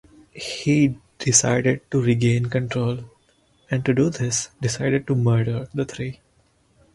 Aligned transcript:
He 0.33 0.97
decided 1.19 1.81
to 1.91 2.01
regain 2.01 2.45
control 2.47 3.03
and 3.69 3.85
to 3.85 3.93
do 3.93 4.09
this 4.09 4.49
decided 4.59 5.05
to 5.05 5.13
murder 5.13 5.67
the 5.75 5.85
three. 5.85 6.19